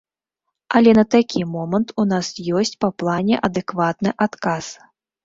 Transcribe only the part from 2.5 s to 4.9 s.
ёсць па плане адэкватны адказ.